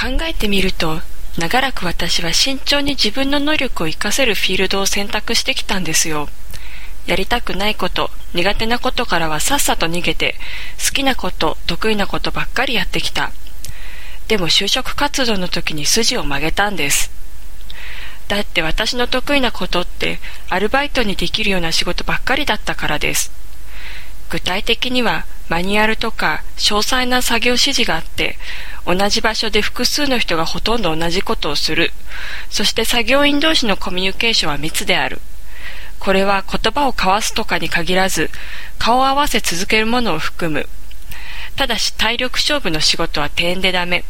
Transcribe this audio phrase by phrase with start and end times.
[0.00, 1.02] 考えてみると、
[1.36, 6.30] 長らく私は慎重に自分の能力を活かせるフィールドを選択してきたんですよ。
[7.06, 10.36] やりたくないこと、苦手なことからはさっさと逃げて、
[10.82, 13.30] 好きなこと、得意なことばっかりやってきた。
[14.26, 17.10] でも就職活動の時に筋を曲げたんです。
[18.28, 23.32] だって私の得意なことってアルバイトにできるような仕事ばっかりだったからです。
[24.30, 28.38] 具体的にはマニュアルとか詳細な作業指示があって
[28.86, 31.90] 同じ場所で複数の人がほとんど同じことをする。
[32.50, 35.20] そして作業員同士のコミュニケーションは密である。
[35.98, 38.30] これは言葉を交わすとかに限らず
[38.78, 40.68] 顔を合わせ続けるものを含む。
[41.56, 44.04] ただし体力勝負の仕事は低遠でダメ。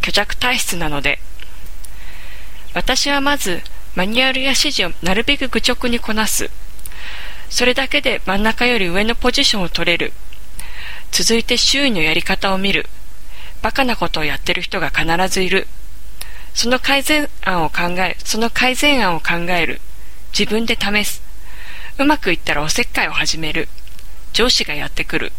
[0.00, 1.20] 虚弱体質なので。
[2.72, 3.60] 私はまず
[3.94, 6.50] マニュアルや指示をなるべく愚直にこなす。
[7.50, 10.14] それだけで真ん中より上のポジションを取れる。
[11.18, 12.84] 続いて周囲のやり方を見る。
[13.62, 15.66] バカなことをやってる人が必ずいる。
[16.52, 18.18] その改善案を考え。
[18.18, 19.80] その改善案を考える。
[20.38, 21.22] 自分で試す。
[21.98, 23.66] うまくいったらおせっかいを始める。
[24.34, 25.32] 上司がやってくる。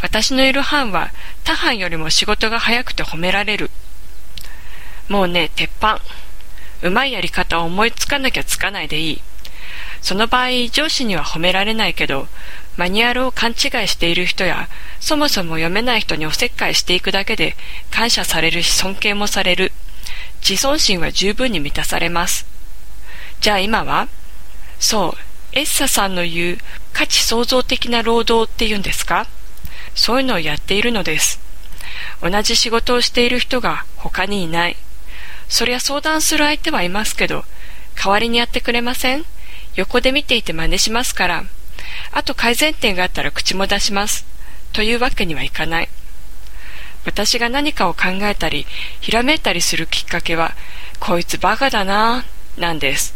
[0.00, 1.10] 私のいる班は
[1.42, 3.72] 他班よりも仕事が早くて褒められる。
[5.08, 6.00] もうね、鉄板。
[6.82, 9.22] うまいやり方を思いつかなきゃつかないでいい。
[10.00, 12.28] その場合、上司には褒められないけど、
[12.78, 13.56] マニュアルを勘違い
[13.88, 14.68] している人や、
[15.00, 17.56] そもそも読めない人におせっかいしていくだけで、
[17.90, 19.72] 感謝されるし尊敬もされる。
[20.40, 22.46] 自尊心は十分に満たされます。
[23.40, 24.08] じゃあ今は
[24.78, 26.58] そう、エッサさんの言う
[26.92, 29.26] 価値創造的な労働っていうんですか？
[29.94, 31.40] そういうのをやっているのです。
[32.22, 34.76] 同じ仕事をしている人が他にいない。
[35.48, 37.44] そりゃ相談する相手はいますけど、
[37.96, 39.24] 代わりにやってくれません？
[39.74, 41.44] 横で見ていて真似しますから。
[42.12, 44.26] あと改善点があったら口も出します。
[44.72, 45.88] というわけにはいかない。
[47.04, 48.66] 私が何かを考えたり、
[49.00, 50.54] ひらめいたりするきっかけは、
[51.00, 53.14] こいつバカだなぁ、なんです。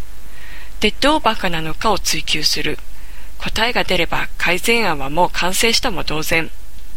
[0.80, 2.78] で、どうバカなのかを追求する。
[3.38, 6.50] 答えが出れば改善案はもう完成したも同然。